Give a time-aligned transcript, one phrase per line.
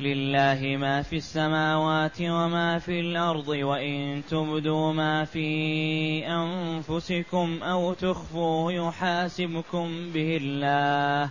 [0.00, 10.10] لله ما في السماوات وما في الأرض وإن تبدوا ما في أنفسكم أو تخفوه يحاسبكم
[10.14, 11.30] به الله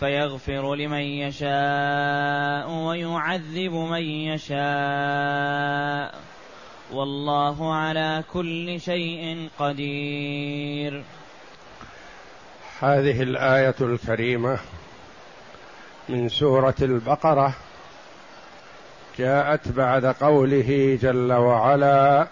[0.00, 4.02] فيغفر لمن يشاء ويعذب من
[4.32, 4.64] يشاء
[6.92, 11.04] والله على كل شيء قدير.
[12.80, 14.58] هذه الآية الكريمة
[16.08, 17.52] من سورة البقرة
[19.18, 22.26] جاءت بعد قوله جل وعلا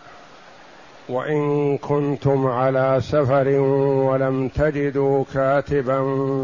[1.09, 5.99] وإن كنتم على سفر ولم تجدوا كاتبا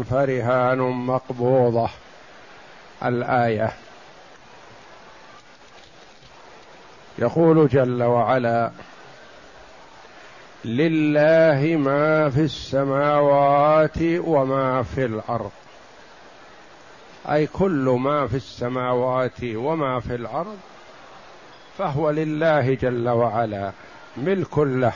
[0.09, 1.89] فرهان مقبوضة.
[3.05, 3.73] الآية.
[7.19, 8.71] يقول جل وعلا
[10.65, 15.51] لله ما في السماوات وما في الأرض.
[17.31, 20.57] أي كل ما في السماوات وما في الأرض
[21.77, 23.71] فهو لله جل وعلا
[24.17, 24.93] ملك له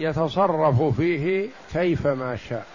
[0.00, 2.66] يتصرف فيه كيفما شاء.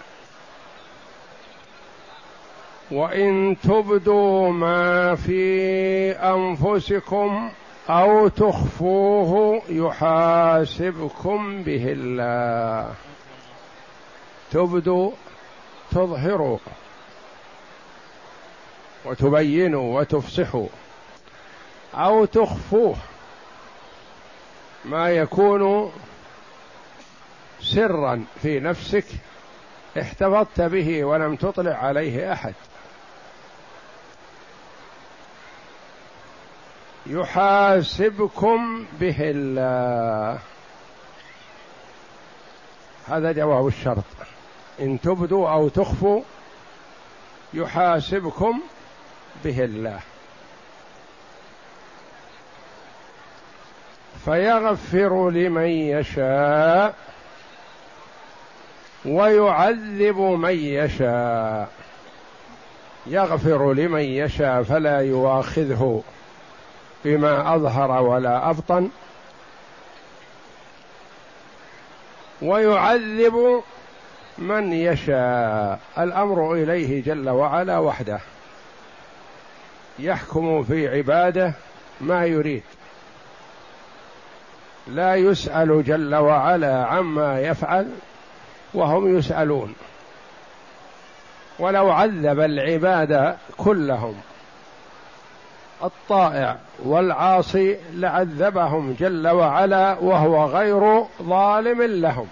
[2.90, 7.50] وإن تبدوا ما في أنفسكم
[7.90, 12.94] أو تخفوه يحاسبكم به الله.
[14.50, 15.10] تبدوا
[15.90, 16.58] تظهروا.
[19.04, 20.66] وتبينوا وتفصحوا
[21.94, 22.96] أو تخفوه.
[24.84, 25.92] ما يكون
[27.60, 29.04] سرا في نفسك
[30.00, 32.54] احتفظت به ولم تطلع عليه أحد.
[37.06, 40.38] يحاسبكم به الله.
[43.08, 44.04] هذا جواب الشرط.
[44.80, 46.22] إن تبدوا أو تخفوا
[47.54, 48.60] يحاسبكم
[49.44, 50.00] به الله.
[54.24, 56.94] فيغفر لمن يشاء
[59.04, 61.68] ويعذب من يشاء.
[63.06, 66.02] يغفر لمن يشاء فلا يواخذه
[67.04, 68.88] بما أظهر ولا أبطن.
[72.42, 73.62] ويعذب
[74.38, 75.80] من يشاء.
[75.98, 78.20] الأمر إليه جل وعلا وحده.
[79.98, 81.54] يحكم في عباده
[82.00, 82.62] ما يريد.
[84.88, 87.90] لا يسأل جل وعلا عما يفعل
[88.74, 89.74] وهم يسألون.
[91.58, 94.14] ولو عذب العباد كلهم
[95.84, 102.28] الطائع والعاصي لعذبهم جل وعلا وهو غير ظالم لهم.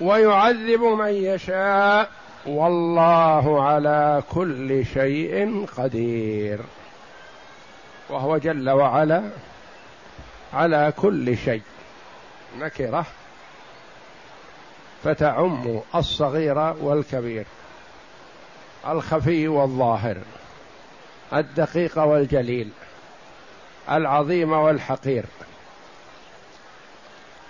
[0.00, 2.10] ويعذب من يشاء.
[2.46, 6.60] والله على كل شيء قدير.
[8.10, 9.30] وهو جل وعلا
[10.54, 11.62] على كل شيء.
[12.58, 13.06] نكرة
[15.04, 17.44] فتعم الصغير والكبير.
[18.88, 20.16] الخفي والظاهر.
[21.32, 22.70] الدقيق والجليل.
[23.90, 25.24] العظيم والحقير.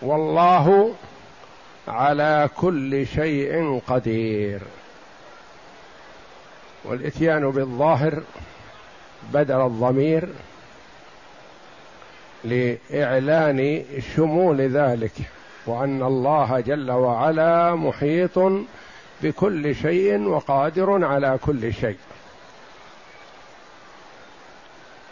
[0.02, 0.94] والله
[1.88, 4.60] على كل شيء قدير.
[6.84, 8.22] والإتيان بالظاهر
[9.32, 10.28] بدل الضمير
[12.44, 13.84] لإعلان
[14.16, 15.12] شمول ذلك
[15.66, 18.38] وأن الله جل وعلا محيط
[19.22, 21.98] بكل شيء وقادر على كل شيء.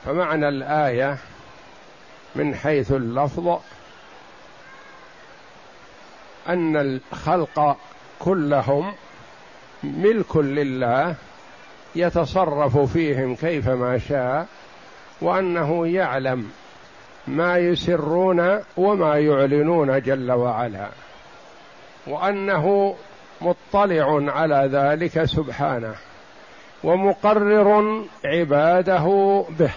[0.04, 1.18] فمعنى الآية
[2.34, 3.58] من حيث اللفظ
[6.48, 7.76] أن الخلق
[8.18, 8.92] كلهم
[9.82, 11.14] ملك لله
[11.96, 14.46] يتصرف فيهم كيفما شاء
[15.20, 16.50] وأنه يعلم
[17.26, 20.88] ما يسرون وما يعلنون جل وعلا
[22.06, 22.96] وأنه
[23.40, 25.94] مطلع على ذلك سبحانه
[26.84, 29.70] ومقرر عباده به.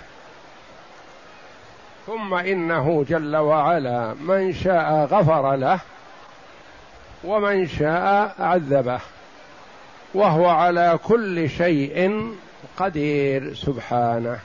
[2.08, 5.80] ثم إنه جل وعلا من شاء غفر له
[7.24, 9.00] ومن شاء عذبه
[10.14, 12.28] وهو على كل شيء
[12.78, 14.40] قدير سبحانه.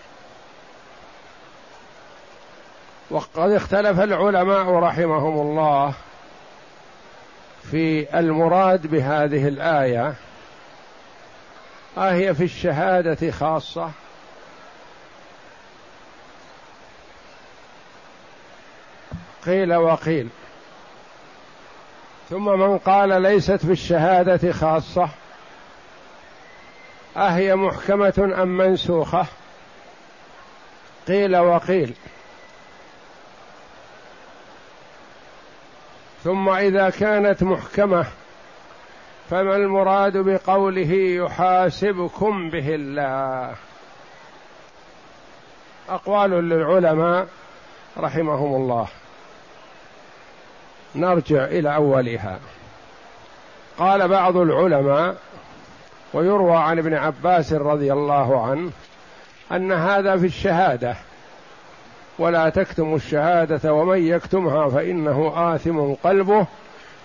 [3.10, 5.94] وقد اختلف العلماء رحمهم الله
[7.70, 10.14] في المراد بهذه الآية
[11.98, 13.90] اهي في الشهادة خاصة.
[19.46, 20.28] قيل وقيل.
[22.30, 25.08] ثم من قال ليست في الشهاده خاصة
[27.16, 29.26] أهي محكمة أم منسوخة؟
[31.08, 31.94] قيل وقيل.
[36.24, 38.06] ثم إذا كانت محكمة
[39.30, 43.54] فما المراد بقوله يحاسبكم به الله؟
[45.88, 47.28] أقوال للعلماء
[47.98, 48.88] رحمهم الله.
[50.96, 52.38] نرجع إلى أولها.
[53.78, 55.16] قال بعض العلماء
[56.14, 58.70] ويروى عن ابن عباس رضي الله عنه
[59.52, 60.96] أن هذا في الشهادة
[62.18, 66.46] ولا تكتموا الشهادة ومن يكتمها فإنه آثم قلبه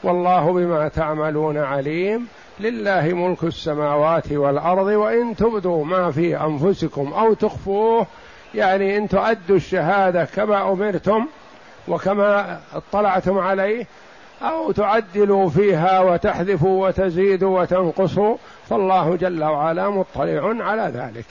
[0.04, 2.28] والله بما تعملون عليم
[2.60, 8.08] لله ملك السماوات والأرض وإن تبدوا ما في أنفسكم أو تخفوه
[8.56, 11.28] يعني إن تؤدوا الشهادة كما أمرتم
[11.88, 13.88] وكما اطلعتم عليه
[14.42, 18.38] أو تعدلوا فيها وتحذفوا وتزيدوا وتنقصوا
[18.70, 21.26] فالله جل وعلا مطلع على ذلك.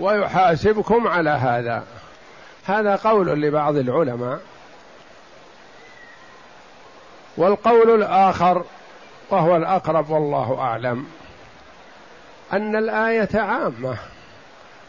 [0.00, 1.84] ويحاسبكم على هذا.
[2.64, 4.40] هذا قول لبعض العلماء.
[7.36, 8.64] والقول الآخر
[9.30, 11.06] وهو الأقرب والله أعلم
[12.52, 13.96] أن الآية عامة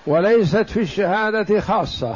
[0.08, 2.16] وليست في الشهادة خاصة.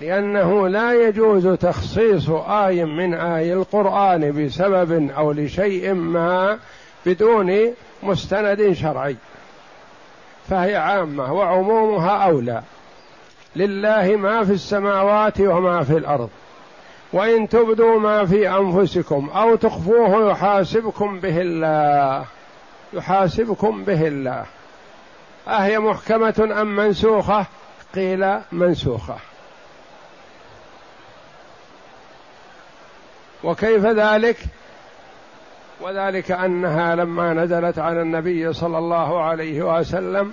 [0.00, 6.58] لأنه لا يجوز تخصيص آي من آي القرآن بسبب أو لشيء ما
[7.06, 9.16] بدون مستند شرعي.
[10.48, 12.62] فهي عامة وعمومها أولى.
[13.56, 16.30] لله ما في السماوات وما في الأرض.
[17.12, 22.24] وإن تبدوا ما في أنفسكم أو تخفوه يحاسبكم به الله.
[22.92, 24.44] يحاسبكم به الله.
[25.48, 27.46] أهي محكمة أم منسوخة؟
[27.94, 29.16] قيل منسوخة.
[33.44, 34.36] وكيف ذلك؟
[35.80, 40.32] وذلك أنها لما نزلت على النبي صلى الله عليه وسلم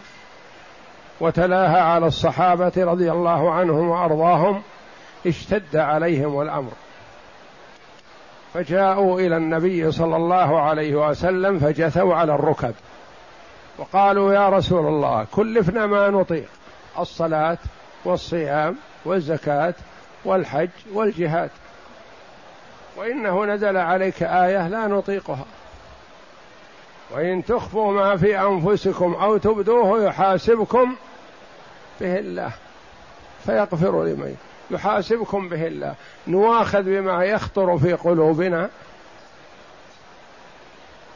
[1.19, 4.61] وتلاها على الصحابة رضي الله عنهم وأرضاهم
[5.27, 6.71] اشتد عليهم الأمر.
[8.53, 12.73] فجاءوا إلى النبي صلى الله عليه وسلم فجثوا على الركب.
[13.77, 16.49] وقالوا يا رسول الله كلفنا ما نطيق
[16.99, 17.57] الصلاة
[18.05, 19.73] والصيام والزكاة
[20.25, 21.49] والحج والجهاد.
[22.97, 25.45] وإنه نزل عليك آية لا نطيقها.
[27.11, 30.95] وإن تخفوا ما في أنفسكم أو تبدوه يحاسبكم
[32.01, 32.51] به الله
[33.45, 34.35] فيغفر لمن
[34.71, 35.95] يحاسبكم به الله.
[36.27, 38.69] نواخذ بما يخطر في قلوبنا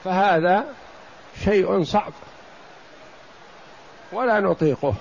[0.04, 0.66] فهذا
[1.44, 2.14] شيء صعب
[4.12, 4.94] ولا نطيقه.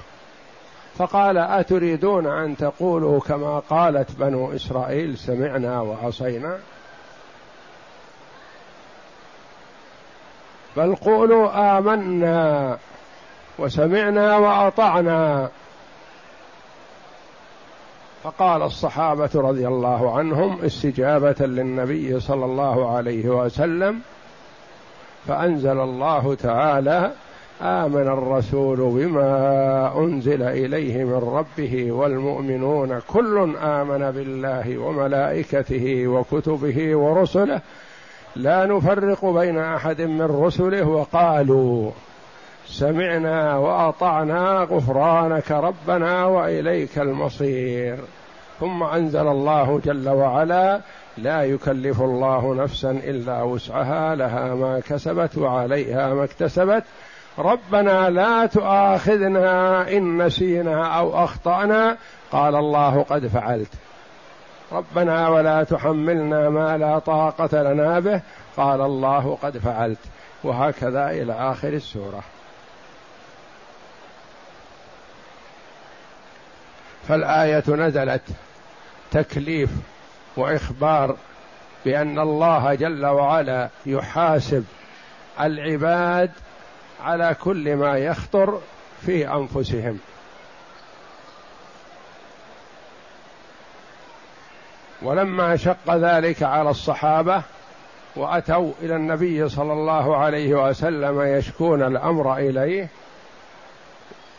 [0.98, 6.58] فقال أتريدون أن تقولوا كما قالت بنو إسرائيل سمعنا وعصينا؟
[10.76, 12.78] بل قولوا آمنا
[13.58, 15.48] وسمعنا وأطعنا.
[18.24, 24.00] فقال الصحابة رضي الله عنهم استجابة للنبي صلى الله عليه وسلم
[25.28, 27.12] فأنزل الله تعالى
[27.62, 37.60] آمن الرسول بما أنزل إليه من ربه والمؤمنون كل آمن بالله وملائكته وكتبه ورسله.
[38.36, 41.90] لا نفرق بين أحد من رسله وقالوا
[42.66, 47.98] سمعنا وأطعنا غفرانك ربنا وإليك المصير.
[48.60, 50.80] ثم أنزل الله جل وعلا
[51.18, 56.84] لا يكلف الله نفسا إلا وسعها لها ما كسبت وعليها ما اكتسبت.
[57.38, 61.96] ربنا لا تؤاخذنا إن نسينا أو أخطأنا.
[62.32, 63.72] قال الله قد فعلت.
[64.72, 68.20] ربنا ولا تحملنا ما لا طاقة لنا به.
[68.56, 69.98] قال الله قد فعلت.
[70.44, 72.22] وهكذا إلى آخر السورة.
[77.08, 78.22] فالآية نزلت
[79.10, 79.70] تكليف
[80.36, 81.16] وإخبار
[81.84, 84.64] بأن الله جل وعلا يحاسب
[85.40, 86.30] العباد
[87.02, 88.60] على كل ما يخطر
[89.06, 89.98] في أنفسهم.
[95.02, 97.42] ولما شق ذلك على الصحابة
[98.16, 102.88] وأتوا إلى النبي صلى الله عليه وسلم يشكون الأمر إليه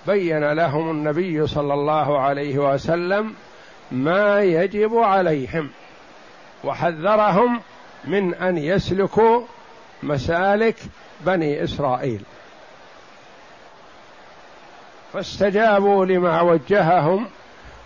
[0.07, 3.33] بين لهم النبي صلى الله عليه وسلم
[3.91, 5.69] ما يجب عليهم
[6.63, 7.61] وحذرهم
[8.05, 9.41] من أن يسلكوا
[10.03, 10.75] مسالك
[11.21, 12.21] بني إسرائيل.
[15.13, 17.27] فاستجابوا لما وجههم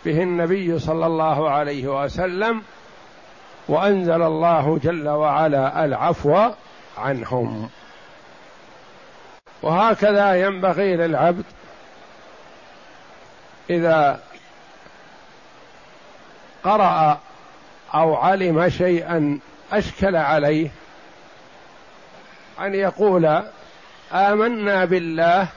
[0.06, 2.62] به النبي صلى الله عليه وسلم
[3.68, 6.50] وأنزل الله جل وعلا العفو
[6.98, 7.70] عنهم.
[9.62, 11.46] وهكذا ينبغي للعبد
[13.70, 14.20] إذا
[16.64, 17.20] قرأ
[17.94, 19.40] أو علم شيئا
[19.74, 20.70] أشكل عليه
[22.60, 23.42] أن يقول
[24.14, 25.48] آمنا بالله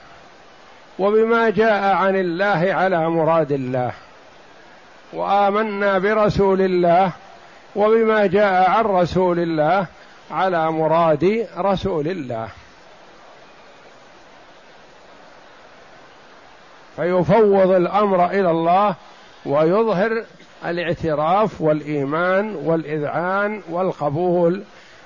[0.99, 3.91] وبما جاء عن الله على مراد الله.
[5.13, 7.11] وآمنا برسول الله
[7.75, 9.85] وبما جاء عن رسول الله
[10.31, 12.47] على مراد رسول الله.
[16.95, 18.95] فيفوض الأمر إلى الله
[19.45, 20.23] ويظهر
[20.65, 24.63] الاعتراف والإيمان والإذعان والقبول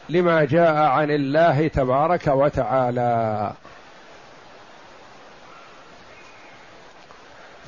[0.09, 3.51] لما جاء عن الله تبارك وتعالى.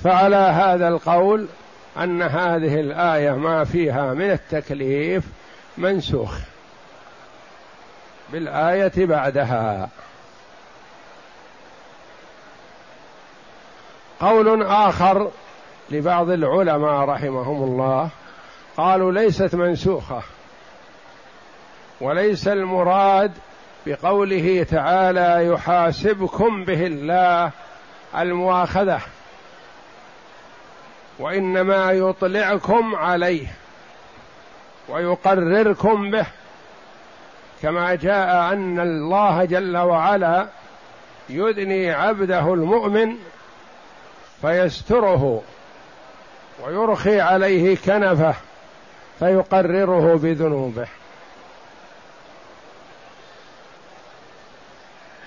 [0.03, 1.47] فعلى هذا القول
[1.97, 5.23] أن هذه الآية ما فيها من التكليف
[5.77, 6.37] منسوخ
[8.31, 9.89] بالآية بعدها.
[14.19, 15.31] قول آخر
[15.91, 18.09] لبعض العلماء رحمهم الله
[18.77, 20.21] قالوا ليست منسوخة
[22.01, 23.31] وليس المراد
[23.85, 27.51] بقوله تعالى يحاسبكم به الله
[28.17, 29.01] المواخذه
[31.21, 33.47] وإنما يطلعكم عليه
[34.89, 36.25] ويقرركم به
[37.61, 40.47] كما جاء أن الله جل وعلا
[41.29, 43.15] يدني عبده المؤمن
[44.41, 45.41] فيستره
[46.63, 48.35] ويرخي عليه كنفه
[49.19, 50.87] فيقرره بذنوبه.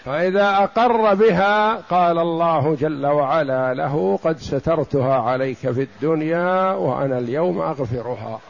[0.04, 7.61] فإذا أقر بها قال الله جل وعلا له قد سترتها عليك في الدنيا وأنا اليوم
[7.61, 8.40] أغفرها.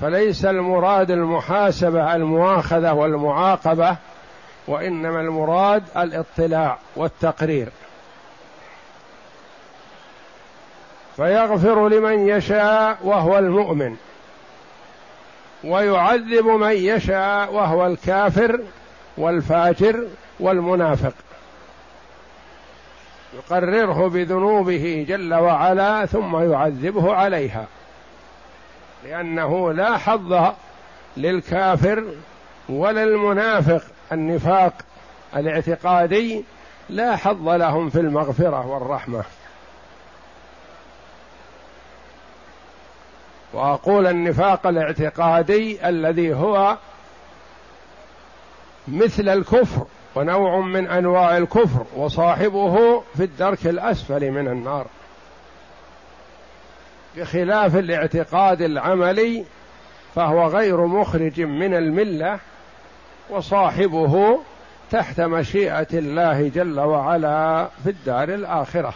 [0.00, 3.96] فليس المراد المحاسبة المواخذة والمعاقبة
[4.68, 7.68] وإنما المراد الاطلاع والتقرير.
[11.16, 13.96] فيغفر لمن يشاء وهو المؤمن
[15.64, 18.60] ويعذب من يشاء وهو الكافر
[19.18, 20.06] والفاجر
[20.40, 21.12] والمنافق.
[23.34, 27.66] يقرره بذنوبه جل وعلا ثم يعذبه عليها.
[29.04, 30.52] لأنه لا حظ
[31.16, 32.04] للكافر
[32.68, 33.82] ولا المنافق
[34.12, 34.72] النفاق
[35.36, 36.44] الاعتقادي
[36.88, 39.24] لا حظ لهم في المغفرة والرحمة.
[43.52, 46.76] وأقول النفاق الاعتقادي الذي هو
[48.92, 54.86] مثل الكفر ونوع من أنواع الكفر وصاحبه في الدرك الأسفل من النار.
[57.16, 59.44] بخلاف الاعتقاد العملي
[60.14, 62.38] فهو غير مخرج من الملة
[63.30, 64.38] وصاحبه
[64.90, 68.94] تحت مشيئة الله جل وعلا في الدار الآخرة.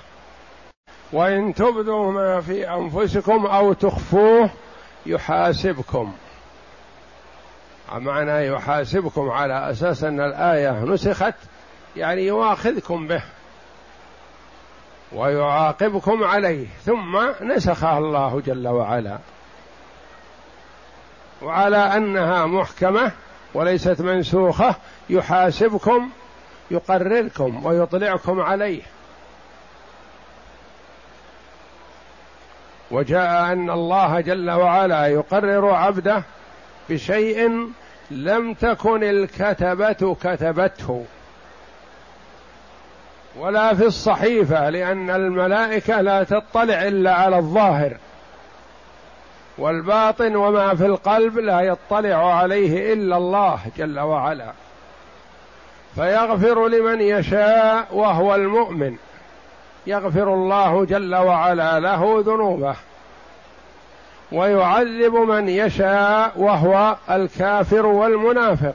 [1.13, 4.51] وإن تبدوا ما في أنفسكم أو تخفوه
[5.07, 6.13] يحاسبكم.
[7.99, 11.35] معنى يحاسبكم على أساس أن الآية نسخت
[11.97, 13.23] يعني يواخذكم به
[15.13, 19.19] ويعاقبكم عليه ثم نسخها الله جل وعلا.
[21.43, 23.13] وعلى أنها محكمة
[23.55, 24.75] وليست منسوخة
[25.11, 26.11] يحاسبكم
[26.71, 28.83] يقرركم ويطلعكم عليه.
[32.91, 36.23] وجاء أن الله جل وعلا يقرر عبده
[36.89, 37.69] بشيء
[38.11, 41.05] لم تكن الكتبة كتبته
[43.39, 47.97] ولا في الصحيفة لأن الملائكة لا تطلع إلا على الظاهر
[49.59, 54.53] والباطن وما في القلب لا يطلع عليه إلا الله جل وعلا.
[55.95, 58.97] فيغفر لمن يشاء وهو المؤمن
[59.87, 62.77] يغفر الله جل وعلا له ذنوبه.
[64.33, 68.75] ويعذب من يشاء وهو الكافر والمنافق.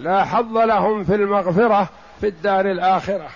[0.00, 1.88] لا حظ لهم في المغفرة
[2.20, 3.28] في الدار الآخرة.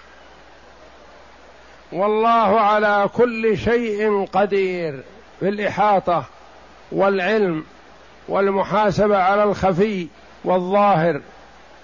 [1.92, 5.02] والله على كل شيء قدير
[5.42, 6.24] بالاحاطه
[6.92, 7.64] والعلم
[8.28, 10.08] والمحاسبة على الخفي
[10.44, 11.20] والظاهر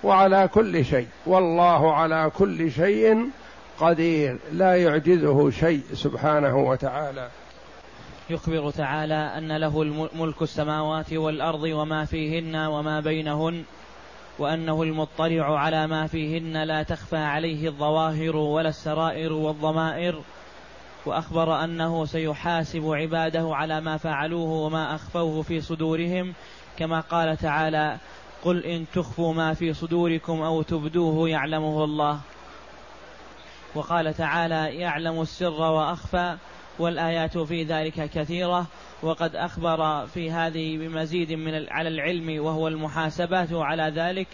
[0.02, 1.08] وعلى كل شيء.
[1.26, 3.30] والله على كل شيء
[3.80, 4.38] قدير.
[4.52, 7.28] لا يعجزه شيء سبحانه وتعالى.
[8.30, 9.84] يخبر تعالى أن له
[10.14, 13.64] ملك السماوات والأرض وما فيهن وما بينهن
[14.38, 20.22] وأنه المطلع على ما فيهن لا تخفى عليه الظواهر ولا السرائر والضمائر
[21.06, 26.34] وأخبر أنه سيحاسب عباده على ما فعلوه وما أخفوه في صدورهم
[26.76, 27.98] كما قال تعالى
[28.44, 32.20] قل إن تخفوا ما في صدوركم أو تبدوه يعلمه الله
[33.74, 36.36] وقال تعالى يعلم السر وأخفى
[36.80, 38.66] والآيات في ذلك كثيرة
[39.02, 44.28] وقد أخبر في هذه بمزيد من على العلم وهو المحاسبات على ذلك.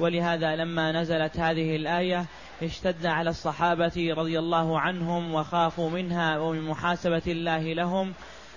[0.00, 2.26] ولهذا لما نزلت هذه الآية
[2.62, 8.12] اشتد على الصحابة رضي الله عنهم وخافوا منها ومن محاسبة الله لهم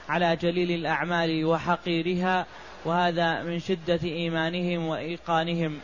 [0.09, 2.45] على جليل الأعمال وحقيرها
[2.85, 5.79] وهذا من شدة إيمانهم وإيقانهم.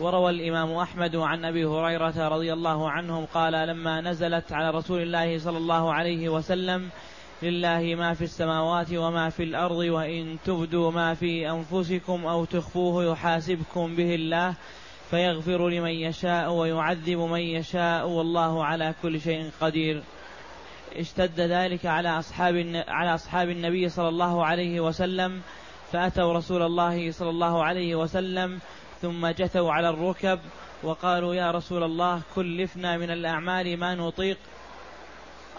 [0.00, 5.38] وروى الإمام أحمد عن أبي هريرة رضي الله عنهم قال لما نزلت على رسول الله
[5.38, 6.88] صلى الله عليه وسلم
[7.42, 13.96] لله ما في السماوات وما في الأرض وإن تبدوا ما في أنفسكم أو تخفوه يحاسبكم
[13.96, 14.54] به الله
[15.10, 20.02] فيغفر لمن يشاء ويعذب من يشاء والله على كل شيء قدير.
[20.96, 25.40] اشتد ذلك على أصحاب على أصحاب النبي صلى الله عليه وسلم
[25.92, 28.58] فأتوا رسول الله صلى الله عليه وسلم
[29.02, 30.40] ثم جثوا على الركب
[30.82, 34.38] وقالوا يا رسول الله كلفنا من الأعمال ما نطيق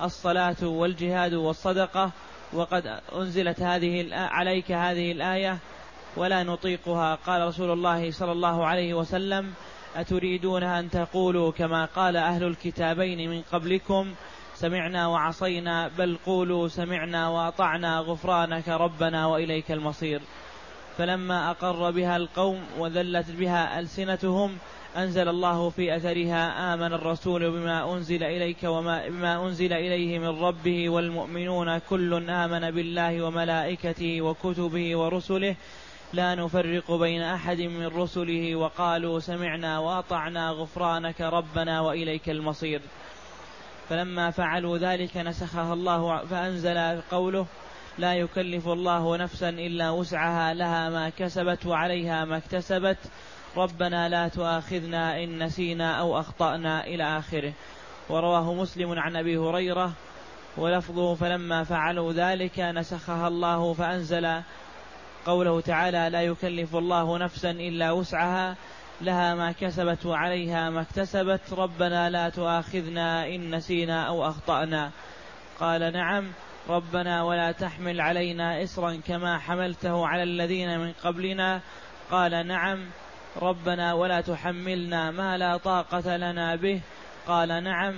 [0.01, 2.11] الصلاة والجهاد والصدقة
[2.53, 5.57] وقد أنزلت هذه عليك هذه الآية
[6.15, 7.15] ولا نطيقها.
[7.15, 9.53] قال رسول الله صلى الله عليه وسلم
[9.95, 14.13] أتريدون أن تقولوا كما قال أهل الكتابين من قبلكم
[14.55, 20.21] سمعنا وعصينا بل قولوا سمعنا وأطعنا غفرانك ربنا وإليك المصير.
[20.99, 24.57] فلما أقر بها القوم وذلت بها ألسنتهم
[24.97, 30.89] أنزل الله في أثرها آمن الرسول بما أنزل إليك وما بما أنزل إليه من ربه
[30.89, 35.55] والمؤمنون كل آمن بالله وملائكته وكتبه ورسله.
[36.13, 42.81] لا نفرق بين أحد من رسله وقالوا سمعنا وأطعنا غفرانك ربنا وإليك المصير.
[43.89, 47.45] فلما فعلوا ذلك نسخها الله فأنزل قوله
[47.99, 52.97] لا يكلف الله نفسا إلا وسعها لها ما كسبت وعليها ما اكتسبت.
[53.57, 57.53] ربنا لا تؤاخذنا إن نسينا أو أخطأنا إلى آخره.
[58.09, 59.91] ورواه مسلم عن أبي هريرة
[60.57, 64.41] ولفظه فلما فعلوا ذلك نسخها الله فأنزل
[65.25, 68.55] قوله تعالى لا يكلف الله نفسا إلا وسعها
[69.01, 71.53] لها ما كسبت وعليها ما اكتسبت.
[71.53, 74.91] ربنا لا تؤاخذنا إن نسينا أو أخطأنا.
[75.59, 76.31] قال نعم.
[76.69, 81.61] ربنا ولا تحمل علينا إصرا كما حملته على الذين من قبلنا.
[82.11, 82.79] قال نعم
[83.41, 86.81] ربنا ولا تحملنا ما لا طاقة لنا به.
[87.27, 87.93] قال نعم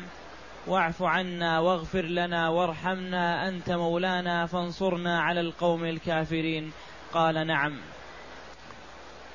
[0.67, 6.71] واعف عنا واغفر لنا وارحمنا أنت مولانا فانصرنا على القوم الكافرين.
[7.13, 7.77] قال نعم.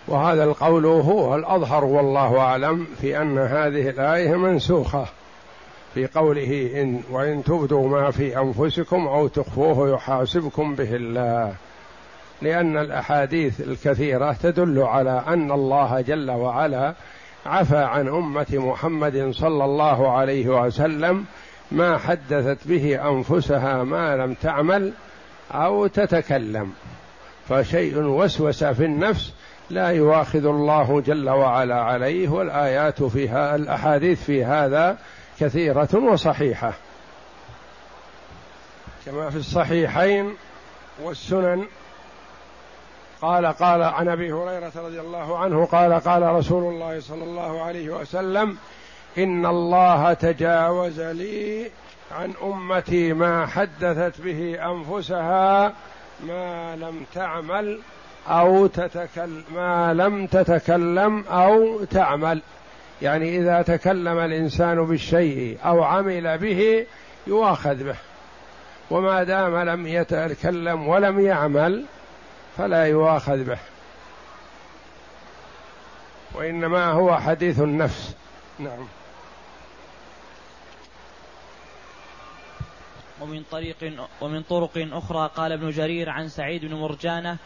[0.09, 5.07] وهذا القول هو الأظهر والله أعلم في أن هذه الآية منسوخة.
[5.97, 11.55] في قوله إن وإن تبدوا ما في أنفسكم أو تخفوه يحاسبكم به الله.
[12.43, 16.95] لأن الأحاديث الكثيرة تدل على أن الله جل وعلا
[17.47, 21.25] عفى عن أمة محمد صلى الله عليه وسلم
[21.73, 24.93] ما حدثت به أنفسها ما لم تعمل
[25.53, 26.73] أو تتكلم.
[27.49, 29.33] فشيء وسوس في النفس
[29.71, 34.99] لا يواخذ الله جل وعلا عليه والآيات فيها الأحاديث في هذا
[35.41, 36.73] كثيرة وصحيحة.
[39.07, 40.37] كما في الصحيحين
[41.03, 41.67] والسنن
[43.23, 47.91] قال قال عن أبي هريرة رضي الله عنه قال قال رسول الله صلى الله عليه
[47.91, 48.57] وسلم
[49.19, 51.71] إن الله تجاوز لي
[52.13, 55.73] عن أمتي ما حدثت به أنفسها
[56.27, 57.81] ما لم تعمل
[58.29, 62.43] أو تتكلم ما لم تتكلم أو تعمل.
[63.03, 66.87] يعني إذا تكلم الإنسان بالشيء أو عمل به
[67.27, 67.97] يؤاخذ به.
[68.91, 71.85] وما دام لم يتكلم ولم يعمل
[72.57, 73.59] فلا يؤاخذ به.
[76.35, 78.17] وإنما هو حديث النفس.
[78.59, 78.87] نعم.
[83.21, 83.77] ومن طريق
[84.21, 87.37] ومن طرق أخرى قال ابن جرير عن سعيد بن مرجانة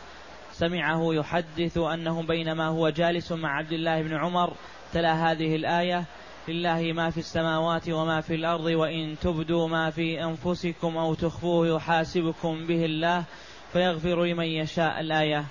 [0.53, 4.53] سمعه يحدث أنه بينما هو جالس مع عبد الله بن عمر
[4.93, 6.05] تلا هذه الآية
[6.49, 12.67] لله ما في السماوات وما في الأرض وإن تبدوا ما في أنفسكم أو تخفوه يحاسبكم
[12.67, 13.25] به الله
[13.73, 15.45] فيغفر لمن يشاء الآية.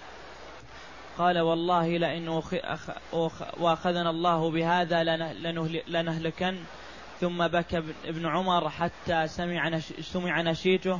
[1.17, 2.41] قال والله لئن
[3.59, 5.03] وأخذنا الله بهذا
[5.87, 6.57] لنهلكن.
[7.19, 10.99] ثم بكى ابن عمر حتى سمع سمع نشيجه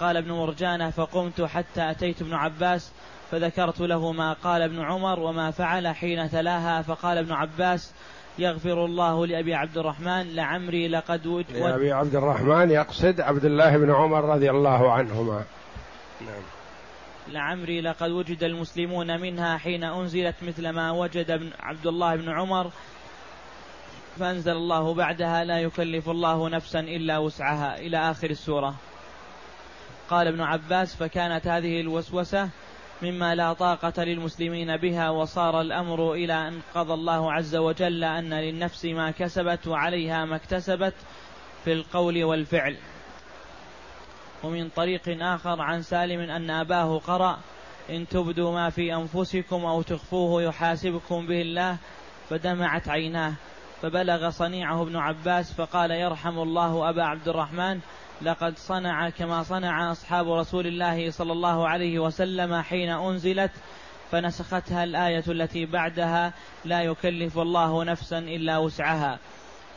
[0.00, 2.92] قال ابن مرجانة فقمت حتى أتيت ابن عباس
[3.30, 7.92] فذكرت له ما قال ابن عمر وما فعل حين تلاها فقال ابن عباس
[8.38, 11.44] يغفر الله لأبي عبد الرحمن لعمري لقد وج...
[11.52, 15.44] لأبي عبد الرحمن يقصد عبد الله بن عمر رضي الله عنهما.
[16.20, 16.42] نعم.
[17.28, 22.70] لعمري لقد وجد المسلمون منها حين أنزلت مثل ما وجد ابن عبد الله بن عمر
[24.18, 27.78] فأنزل الله بعدها لا يكلف الله نفسا إلا وسعها.
[27.78, 28.74] إلى آخر السورة.
[30.10, 32.48] قال ابن عباس فكانت هذه الوسوسة
[33.02, 38.84] مما لا طاقة للمسلمين بها وصار الأمر إلى أن قضى الله عز وجل أن للنفس
[38.84, 40.94] ما كسبت وعليها ما اكتسبت
[41.64, 42.76] في القول والفعل.
[44.42, 47.38] ومن طريق آخر عن سالم أن أباه قرأ
[47.90, 51.76] إن تبدوا ما في أنفسكم أو تخفوه يحاسبكم به الله
[52.30, 53.32] فدمعت عيناه.
[53.82, 57.80] فبلغ صنيعه ابن عباس فقال يرحم الله أبا عبد الرحمن
[58.22, 63.50] لقد صنع كما صنع أصحاب رسول الله صلى الله عليه وسلم حين أنزلت
[64.12, 66.32] فنسختها الآية التي بعدها
[66.64, 69.18] لا يكلف الله نفسا إلا وسعها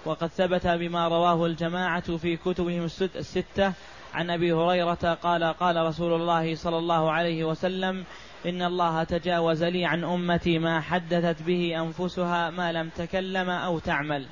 [0.05, 2.83] وقد ثبت بما رواه الجماعة في كتبهم
[3.15, 3.73] الستة.
[4.13, 8.03] عن أبي هريرة قال قال رسول الله صلى الله عليه وسلم
[8.45, 14.25] إن الله تجاوز لي عن أمتي ما حدثت به أنفسها ما لم تكلم أو تعمل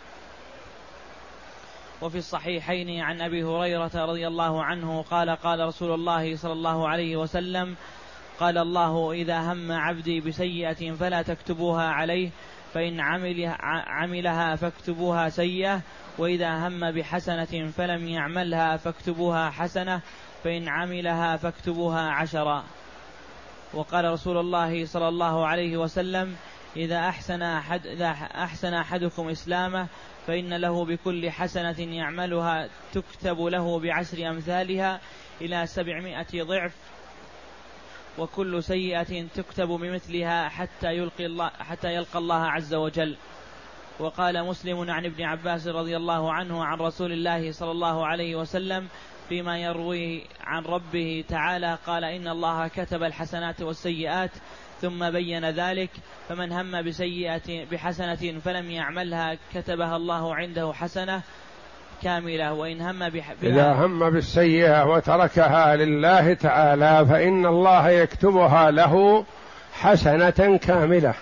[2.02, 7.18] وفي الصحيحين عن أبي هريرة رضي الله عنه قال قال رسول الله صلى الله عليه
[7.18, 7.76] وسلم
[8.40, 12.30] قال الله إذا هم عبدي بسيئة فلا تكتبوها عليه
[12.74, 13.00] فإن
[13.88, 15.82] عملها فاكتبوها سيئة
[16.18, 20.02] وإذا هم بحسنة فلم يعملها فاكتبوها حسنة
[20.44, 22.64] فإن عملها فاكتبوها عشرا
[23.74, 26.36] وقال رسول الله صلى الله عليه وسلم
[26.76, 29.88] إذا أحسن أحد إذا أحسن أحدكم إسلامه
[30.28, 35.00] فإن له بكل حسنة يعملها تكتب له بعشر أمثالها
[35.42, 36.76] إلى سبعمائة ضعف
[38.18, 43.18] وكل سيئة تكتب بمثلها حتى يلقي الله حتى يلقى الله عز وجل.
[44.00, 48.88] وقال مسلم عن ابن عباس رضي الله عنه عن رسول الله صلى الله عليه وسلم
[49.30, 54.32] فيما يرويه عن ربه تعالى قال إن الله كتب الحسنات والسيئات
[54.82, 55.90] ثم بين ذلك
[56.30, 61.22] فمن هم بسيئة بحسنة فلم يعملها كتبها الله عنده حسنة
[62.04, 62.54] كاملة.
[62.54, 69.26] وإن هم بها إذا هم بالسيئة وتركها لله تعالى فإن الله يكتبها له
[69.74, 71.14] حسنة كاملة.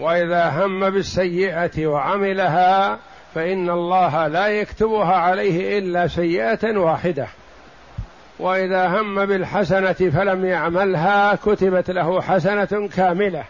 [0.00, 2.98] وإذا هم بالسيئة وعملها
[3.34, 7.28] فإن الله لا يكتبها عليه إلا سيئة واحدة.
[8.38, 13.44] وإذا هم بالحسنة فلم يعملها كتبت له حسنة كاملة.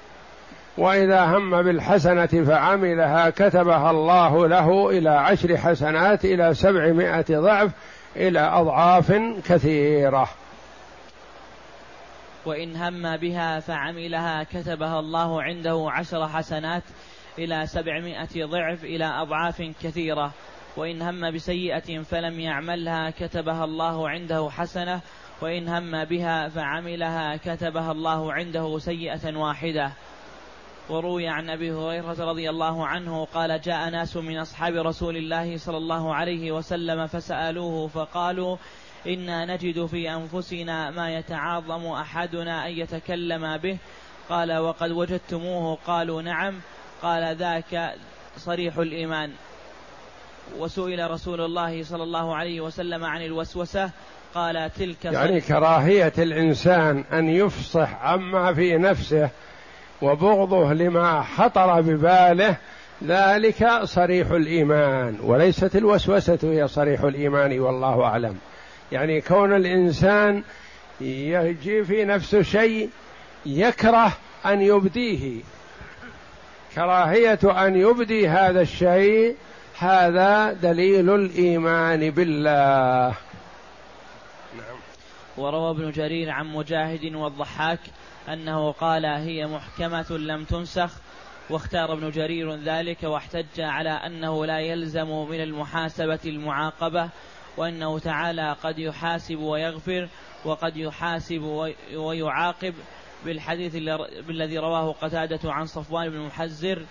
[0.78, 7.70] وإذا هم بالحسنة فعملها كتبها الله له إلى عشر حسنات إلى سبعمائة ضعف
[8.16, 9.12] إلى أضعاف
[9.48, 10.28] كثيرة.
[12.46, 16.82] وإن هم بها فعملها كتبها الله عنده عشر حسنات
[17.38, 20.32] إلى سبعمائة ضعف إلى أضعاف كثيرة.
[20.76, 25.00] وإن هم بسيئة فلم يعملها كتبها الله عنده حسنة
[25.40, 29.92] وإن هم بها فعملها كتبها الله عنده سيئة واحدة.
[30.88, 35.76] وروي عن أبي هريرة رضي الله عنه قال جاء ناس من أصحاب رسول الله صلى
[35.76, 38.56] الله عليه وسلم فسألوه فقالوا
[39.06, 43.78] إنا نجد في أنفسنا ما يتعاظم أحدنا أن يتكلم به.
[44.28, 46.60] قال وقد وجدتموه؟ قالوا نعم.
[47.02, 47.94] قال ذاك
[48.36, 49.32] صريح الإيمان.
[50.58, 53.90] وسئل رسول الله صلى الله عليه وسلم عن الوسوسة
[54.34, 59.30] قال تلك يعني كراهية الإنسان أن يفصح عما في نفسه
[60.02, 62.56] وبغضه لما خطر بباله
[63.04, 68.36] ذلك صريح الإيمان وليست الوسوسة هي صريح الإيمان والله أعلم.
[68.92, 70.42] يعني كون الإنسان
[71.00, 72.90] يجي في نفسه شيء
[73.46, 74.12] يكره
[74.46, 75.40] أن يبديه.
[76.74, 79.36] كراهية أن يبدي هذا الشيء
[79.78, 83.14] هذا دليل الإيمان بالله.
[84.56, 84.76] نعم.
[85.36, 87.80] وروى ابن جرير عن مجاهد والضحاك
[88.28, 90.90] أنه قال هي محكمة لم تنسخ
[91.50, 97.08] واختار ابن جرير ذلك واحتج على أنه لا يلزم من المحاسبة المعاقبة
[97.56, 100.08] وأنه تعالى قد يحاسب ويغفر
[100.44, 102.74] وقد يحاسب ويعاقب.
[103.24, 103.74] بالحديث
[104.28, 106.82] الذي رواه قتادة عن صفوان بن محزر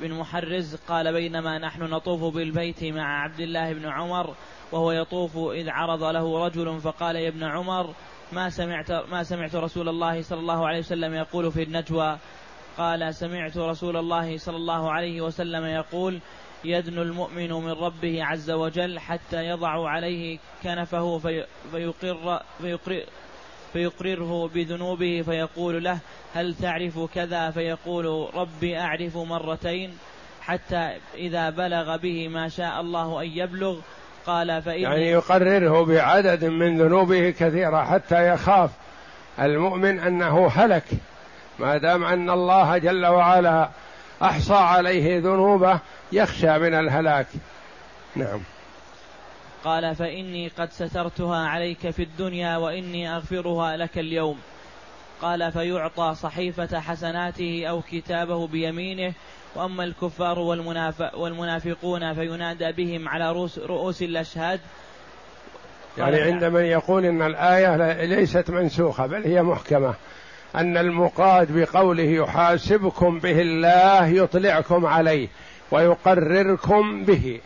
[0.00, 4.34] بن محرز قال بينما نحن نطوف بالبيت مع عبد الله بن عمر
[4.72, 7.94] وهو يطوف إذ عرض له رجل فقال يا ابن عمر
[8.32, 12.18] ما سمعت ما سمعت رسول الله صلى الله عليه وسلم يقول في النجوى؟
[12.78, 16.20] قال سمعت رسول الله صلى الله عليه وسلم يقول
[16.64, 23.04] يدنو المؤمن من ربه عز وجل حتى يضع عليه كنفه في فيقر فيقر
[23.72, 25.98] فيقرره بذنوبه فيقول له
[26.34, 29.98] هل تعرف كذا؟ فيقول ربي أعرف مرتين
[30.42, 33.78] حتى إذا بلغ به ما شاء الله أن يبلغ.
[34.26, 38.70] قال فإن يعني يقرره بعدد من ذنوبه كثيرة حتى يخاف
[39.40, 40.84] المؤمن أنه هلك
[41.58, 43.68] ما دام أن الله جل وعلا
[44.22, 45.78] أحصى عليه ذنوبه
[46.12, 47.26] يخشى من الهلاك.
[48.16, 48.40] نعم.
[49.64, 54.38] قال فإني قد سترتها عليك في الدنيا وإني أغفرها لك اليوم.
[55.22, 59.12] قال فيعطى صحيفة حسناته أو كتابه بيمينه
[59.54, 60.38] وأما الكفار
[61.14, 64.60] والمنافقون فينادى بهم على رؤوس, الأشهاد.
[65.98, 69.94] يعني عند من يقول إن الآية ليست منسوخة بل هي محكمة.
[70.54, 75.28] أن المقاد بقوله يحاسبكم به الله يطلعكم عليه
[75.70, 77.40] ويقرركم به.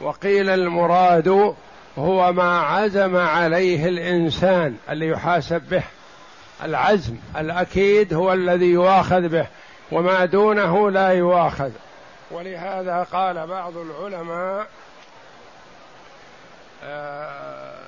[0.00, 1.54] وقيل المراد
[1.98, 5.82] هو ما عزم عليه الإنسان اللي يحاسب به.
[6.62, 9.46] العزم الأكيد هو الذي يؤاخذ به
[9.92, 11.70] وما دونه لا يؤاخذ.
[12.30, 14.66] ولهذا قال بعض العلماء
[16.84, 17.78] آه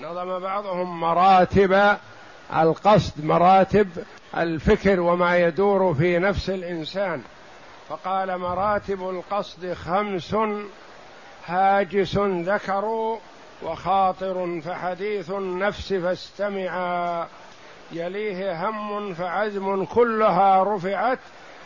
[0.00, 1.96] نظم بعضهم مراتب
[2.56, 3.88] القصد مراتب
[4.36, 7.22] الفكر وما يدور في نفس الإنسان.
[7.88, 10.34] فقال مراتب القصد خمس
[11.46, 13.18] هاجس ذكر
[13.62, 17.26] وخاطر فحديث النفس فاستمعا.
[17.92, 21.18] يليه هم فعزم كلها رفعت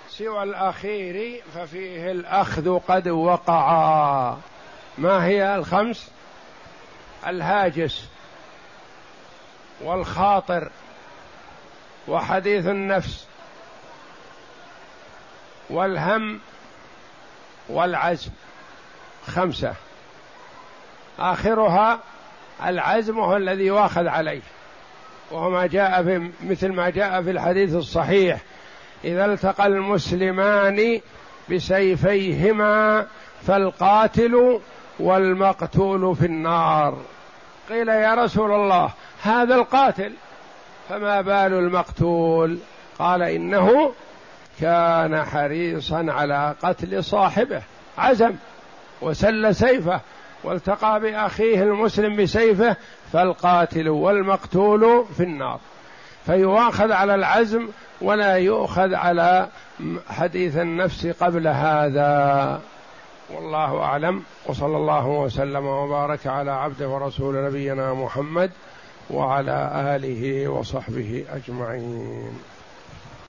[0.09, 4.39] سوى الأخير ففيه الأخذ قد وقعا
[4.99, 6.11] ما هي الخمس؟
[7.27, 8.09] الهاجس
[9.81, 10.71] والخاطر
[12.09, 13.27] وحديث النفس
[15.71, 16.41] والهم
[17.69, 18.31] والعزم.
[19.27, 19.75] خمسة.
[21.19, 21.99] آخرها
[22.67, 24.41] العزم هو الذي يؤاخذ عليه.
[25.31, 28.41] وهو ما جاء في مثل ما جاء في الحديث الصحيح.
[29.05, 31.01] إذا التقى المسلمان
[31.51, 33.07] بسيفيهما
[33.47, 34.61] فالقاتل
[34.99, 36.99] والمقتول في النار.
[37.69, 38.91] قيل يا رسول الله
[39.23, 40.13] هذا القاتل.
[40.89, 42.59] فما بال المقتول؟
[42.99, 43.93] قال إنه
[44.61, 47.63] كان حريصا على قتل صاحبه.
[47.99, 48.35] عزم.
[49.03, 50.01] وسل سيفه
[50.45, 52.77] والتقى بأخيه المسلم بسيفه
[53.13, 55.61] فالقاتل والمقتول في النار.
[56.27, 57.69] فيؤاخذ على العزم
[58.01, 59.49] ولا يؤخذ على
[60.09, 62.61] حديث النفس قبل هذا.
[63.35, 64.23] والله أعلم.
[64.47, 68.51] وصلى الله وسلم وبارك على عبده ورسول نبينا محمد
[69.11, 72.39] وعلى آله وصحبه أجمعين.